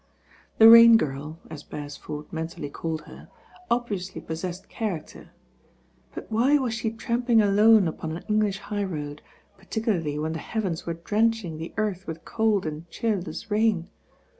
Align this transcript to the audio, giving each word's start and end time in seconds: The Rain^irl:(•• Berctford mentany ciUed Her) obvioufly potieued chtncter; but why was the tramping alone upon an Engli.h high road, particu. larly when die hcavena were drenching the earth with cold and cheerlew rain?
The 0.57 0.65
Rain^irl:(•• 0.65 1.37
Berctford 1.69 2.25
mentany 2.33 2.71
ciUed 2.71 3.01
Her) 3.01 3.29
obvioufly 3.69 4.25
potieued 4.25 4.65
chtncter; 4.67 5.27
but 6.15 6.25
why 6.31 6.57
was 6.57 6.81
the 6.81 6.91
tramping 6.91 7.39
alone 7.39 7.87
upon 7.87 8.17
an 8.17 8.23
Engli.h 8.23 8.57
high 8.57 8.83
road, 8.83 9.21
particu. 9.59 9.99
larly 10.01 10.19
when 10.19 10.33
die 10.33 10.39
hcavena 10.39 10.87
were 10.87 10.95
drenching 10.95 11.59
the 11.59 11.71
earth 11.77 12.07
with 12.07 12.25
cold 12.25 12.65
and 12.65 12.89
cheerlew 12.89 13.47
rain? 13.51 13.91